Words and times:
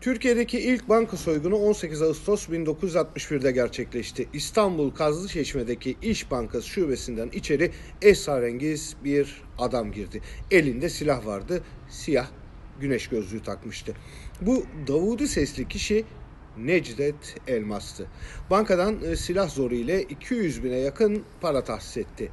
Türkiye'deki 0.00 0.58
ilk 0.58 0.88
banka 0.88 1.16
soygunu 1.16 1.56
18 1.56 2.02
Ağustos 2.02 2.48
1961'de 2.48 3.50
gerçekleşti. 3.50 4.28
İstanbul 4.32 4.90
Kazlıçeşme'deki 4.90 5.96
İş 6.02 6.30
Bankası 6.30 6.68
şubesinden 6.68 7.28
içeri 7.32 7.70
esrarengiz 8.02 8.96
bir 9.04 9.42
adam 9.58 9.92
girdi. 9.92 10.20
Elinde 10.50 10.88
silah 10.88 11.26
vardı, 11.26 11.62
siyah 11.88 12.28
güneş 12.80 13.08
gözlüğü 13.08 13.42
takmıştı. 13.42 13.94
Bu 14.40 14.64
Davudi 14.86 15.28
sesli 15.28 15.68
kişi 15.68 16.04
Necdet 16.58 17.36
Elmas'tı. 17.46 18.06
Bankadan 18.50 19.04
e, 19.04 19.16
silah 19.16 19.48
zoru 19.48 19.74
ile 19.74 20.02
200 20.02 20.64
bine 20.64 20.76
yakın 20.76 21.24
para 21.40 21.64
tahsis 21.64 21.96
etti. 21.96 22.30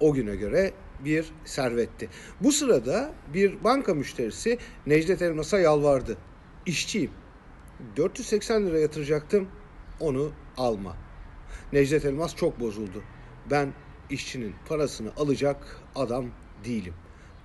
O 0.00 0.12
güne 0.12 0.36
göre 0.36 0.72
bir 1.04 1.32
servetti. 1.44 2.08
Bu 2.40 2.52
sırada 2.52 3.12
bir 3.34 3.64
banka 3.64 3.94
müşterisi 3.94 4.58
Necdet 4.86 5.22
Elmas'a 5.22 5.58
yalvardı. 5.58 6.16
İşçiyim. 6.68 7.10
480 7.96 8.66
lira 8.66 8.78
yatıracaktım. 8.78 9.48
Onu 10.00 10.32
alma. 10.56 10.96
Necdet 11.72 12.04
Elmas 12.04 12.36
çok 12.36 12.60
bozuldu. 12.60 13.02
Ben 13.50 13.72
işçinin 14.10 14.54
parasını 14.68 15.10
alacak 15.16 15.80
adam 15.94 16.26
değilim. 16.64 16.94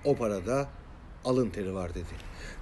O 0.04 0.16
parada 0.16 0.68
alın 1.24 1.50
teri 1.50 1.74
var 1.74 1.94
dedi. 1.94 2.04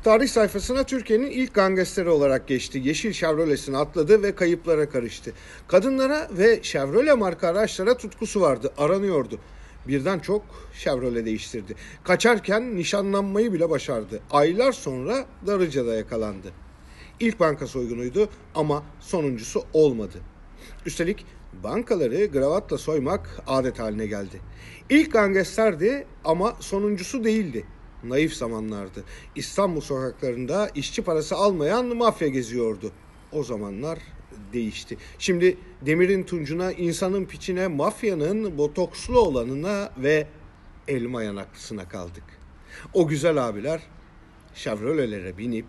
Tarih 0.05 0.29
sayfasına 0.29 0.85
Türkiye'nin 0.85 1.31
ilk 1.31 1.55
gangsteri 1.55 2.09
olarak 2.09 2.49
geçti. 2.49 2.81
Yeşil 2.85 3.13
Chevrolet'sini 3.13 3.77
atladı 3.77 4.23
ve 4.23 4.35
kayıplara 4.35 4.89
karıştı. 4.89 5.33
Kadınlara 5.69 6.29
ve 6.31 6.63
Chevrolet 6.63 7.19
marka 7.19 7.49
araçlara 7.49 7.97
tutkusu 7.97 8.41
vardı. 8.41 8.73
Aranıyordu. 8.79 9.39
Birden 9.89 10.19
çok 10.19 10.43
Chevrolet 10.79 11.27
değiştirdi. 11.27 11.75
Kaçarken 12.05 12.77
nişanlanmayı 12.77 13.53
bile 13.53 13.71
başardı. 13.71 14.21
Aylar 14.31 14.73
sonra 14.73 15.27
Darıca'da 15.47 15.95
yakalandı. 15.95 16.53
İlk 17.21 17.41
banka 17.41 17.67
soygunuydu 17.67 18.29
ama 18.55 18.83
sonuncusu 19.01 19.65
olmadı. 19.73 20.19
Üstelik 20.87 21.27
bankaları 21.65 22.27
gravatla 22.27 22.79
soymak 22.79 23.43
adet 23.47 23.79
haline 23.79 24.07
geldi. 24.07 24.41
İlk 24.91 25.13
gangsterdi 25.13 26.07
ama 26.25 26.57
sonuncusu 26.61 27.25
değildi. 27.25 27.65
Naif 28.05 28.35
zamanlardı. 28.35 29.05
İstanbul 29.37 29.81
sokaklarında 29.81 30.69
işçi 30.75 31.03
parası 31.03 31.37
almayan 31.37 31.97
mafya 31.97 32.29
geziyordu. 32.29 32.93
O 33.33 33.45
zamanlar 33.45 33.99
değişti. 34.53 34.97
Şimdi 35.19 35.57
demirin 35.87 36.23
tuncuna, 36.23 36.73
insanın 36.73 37.25
piçine, 37.25 37.67
mafyanın 37.67 38.59
botokslu 38.59 39.19
olanına 39.21 39.91
ve 39.99 40.27
elma 40.89 41.23
yanaklısına 41.23 41.89
kaldık. 41.89 42.25
O 42.95 43.09
güzel 43.09 43.49
abiler 43.49 43.81
Chevrolet'lere 44.55 45.39
binip 45.39 45.67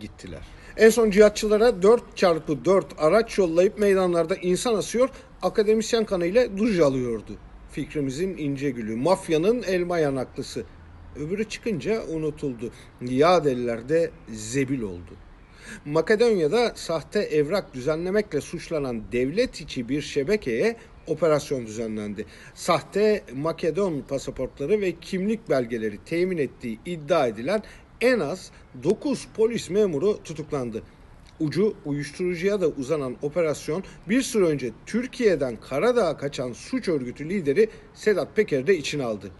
gittiler. 0.00 0.40
En 0.76 0.90
son 0.90 1.10
cihatçılara 1.10 1.82
4 1.82 2.16
çarpı 2.16 2.64
4 2.64 2.86
araç 2.98 3.38
yollayıp 3.38 3.78
meydanlarda 3.78 4.36
insan 4.36 4.74
asıyor, 4.74 5.08
akademisyen 5.42 6.04
kanıyla 6.04 6.58
duş 6.58 6.78
alıyordu. 6.78 7.36
Fikrimizin 7.70 8.36
ince 8.36 8.70
gülü, 8.70 8.96
mafyanın 8.96 9.62
elma 9.62 9.98
yanaklısı. 9.98 10.64
Öbürü 11.16 11.48
çıkınca 11.48 12.06
unutuldu. 12.06 12.70
Yağ 13.00 13.44
de 13.44 14.10
zebil 14.28 14.82
oldu. 14.82 15.16
Makedonya'da 15.84 16.72
sahte 16.74 17.20
evrak 17.20 17.74
düzenlemekle 17.74 18.40
suçlanan 18.40 19.02
devlet 19.12 19.60
içi 19.60 19.88
bir 19.88 20.02
şebekeye 20.02 20.76
operasyon 21.06 21.66
düzenlendi. 21.66 22.26
Sahte 22.54 23.24
Makedon 23.34 24.04
pasaportları 24.08 24.80
ve 24.80 24.94
kimlik 25.00 25.50
belgeleri 25.50 25.98
temin 26.04 26.38
ettiği 26.38 26.78
iddia 26.86 27.26
edilen 27.26 27.62
en 28.00 28.20
az 28.20 28.50
9 28.82 29.28
polis 29.36 29.70
memuru 29.70 30.22
tutuklandı. 30.22 30.82
Ucu 31.40 31.74
uyuşturucuya 31.84 32.60
da 32.60 32.68
uzanan 32.68 33.16
operasyon 33.22 33.84
bir 34.08 34.22
süre 34.22 34.44
önce 34.44 34.70
Türkiye'den 34.86 35.56
Karadağ'a 35.56 36.16
kaçan 36.16 36.52
suç 36.52 36.88
örgütü 36.88 37.28
lideri 37.28 37.68
Sedat 37.94 38.36
Peker'i 38.36 38.66
de 38.66 38.76
içine 38.76 39.04
aldı. 39.04 39.30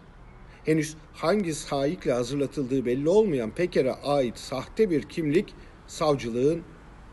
Henüz 0.65 0.95
hangi 1.13 1.53
sahikle 1.53 2.11
hazırlatıldığı 2.11 2.85
belli 2.85 3.09
olmayan 3.09 3.51
Peker'e 3.51 3.93
ait 3.93 4.37
sahte 4.37 4.89
bir 4.89 5.01
kimlik 5.01 5.53
savcılığın 5.87 6.63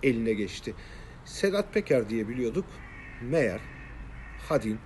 eline 0.02 0.32
geçti. 0.32 0.74
Sedat 1.24 1.74
Peker 1.74 2.08
diye 2.08 2.28
biliyorduk. 2.28 2.64
Meğer 3.22 3.60
Hadin 4.48 4.78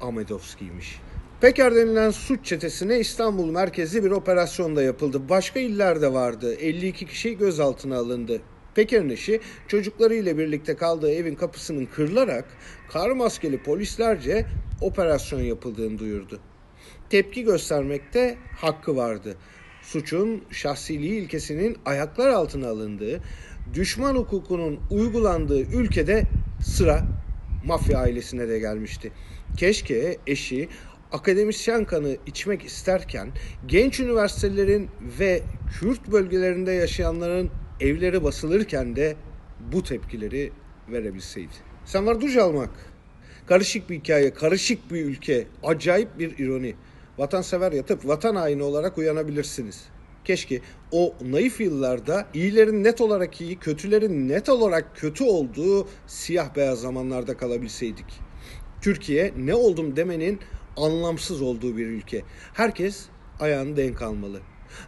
Amedovski'ymiş. 0.00 1.00
Peker 1.40 1.74
denilen 1.74 2.10
suç 2.10 2.46
çetesine 2.46 2.98
İstanbul 3.00 3.50
merkezli 3.50 4.04
bir 4.04 4.10
operasyonda 4.10 4.82
yapıldı. 4.82 5.28
Başka 5.28 5.60
illerde 5.60 6.12
vardı. 6.12 6.54
52 6.54 7.06
kişi 7.06 7.38
gözaltına 7.38 7.96
alındı. 7.96 8.42
Peker'in 8.74 9.10
eşi 9.10 9.40
çocuklarıyla 9.68 10.38
birlikte 10.38 10.76
kaldığı 10.76 11.10
evin 11.10 11.34
kapısının 11.34 11.86
kırılarak 11.86 12.44
kar 12.88 13.10
maskeli 13.10 13.62
polislerce 13.62 14.46
operasyon 14.80 15.40
yapıldığını 15.40 15.98
duyurdu. 15.98 16.40
Tepki 17.10 17.42
göstermekte 17.42 18.38
hakkı 18.56 18.96
vardı. 18.96 19.36
Suçun 19.92 20.42
şahsiliği 20.50 21.20
ilkesinin 21.20 21.76
ayaklar 21.84 22.28
altına 22.28 22.68
alındığı, 22.68 23.20
düşman 23.74 24.14
hukukunun 24.14 24.80
uygulandığı 24.90 25.60
ülkede 25.60 26.22
sıra 26.62 27.04
mafya 27.64 27.98
ailesine 27.98 28.48
de 28.48 28.58
gelmişti. 28.58 29.12
Keşke 29.56 30.18
eşi 30.26 30.68
akademisyen 31.12 31.84
kanı 31.84 32.16
içmek 32.26 32.62
isterken 32.64 33.28
genç 33.66 34.00
üniversitelerin 34.00 34.88
ve 35.20 35.42
Kürt 35.80 36.12
bölgelerinde 36.12 36.72
yaşayanların 36.72 37.50
evleri 37.80 38.24
basılırken 38.24 38.96
de 38.96 39.16
bu 39.72 39.82
tepkileri 39.82 40.52
verebilseydi. 40.88 41.54
Sen 41.84 42.06
var 42.06 42.20
duş 42.20 42.36
almak. 42.36 42.70
Karışık 43.46 43.90
bir 43.90 43.96
hikaye, 43.96 44.34
karışık 44.34 44.92
bir 44.92 45.04
ülke, 45.04 45.46
acayip 45.62 46.18
bir 46.18 46.38
ironi. 46.38 46.74
Vatansever 47.18 47.72
yatıp 47.72 48.08
vatan 48.08 48.36
haini 48.36 48.62
olarak 48.62 48.98
uyanabilirsiniz. 48.98 49.84
Keşke 50.24 50.60
o 50.92 51.14
naif 51.20 51.60
yıllarda 51.60 52.26
iyilerin 52.34 52.84
net 52.84 53.00
olarak 53.00 53.40
iyi, 53.40 53.58
kötülerin 53.58 54.28
net 54.28 54.48
olarak 54.48 54.96
kötü 54.96 55.24
olduğu 55.24 55.88
siyah 56.06 56.56
beyaz 56.56 56.80
zamanlarda 56.80 57.36
kalabilseydik. 57.36 58.06
Türkiye 58.80 59.32
ne 59.36 59.54
oldum 59.54 59.96
demenin 59.96 60.40
anlamsız 60.76 61.42
olduğu 61.42 61.76
bir 61.76 61.86
ülke. 61.86 62.22
Herkes 62.54 63.04
ayağını 63.40 63.76
denk 63.76 64.02
almalı. 64.02 64.40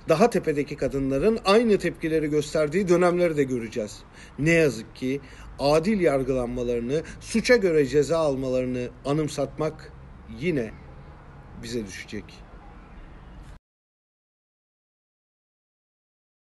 Daha 0.08 0.30
tepedeki 0.30 0.76
kadınların 0.76 1.38
aynı 1.44 1.78
tepkileri 1.78 2.30
gösterdiği 2.30 2.88
dönemleri 2.88 3.36
de 3.36 3.42
göreceğiz. 3.42 3.98
Ne 4.38 4.50
yazık 4.50 4.96
ki 4.96 5.20
adil 5.58 6.00
yargılanmalarını, 6.00 7.02
suça 7.20 7.56
göre 7.56 7.86
ceza 7.86 8.18
almalarını 8.18 8.88
anımsatmak 9.04 9.92
yine 10.40 10.70
bize 11.62 11.86
düşecek. 11.86 12.24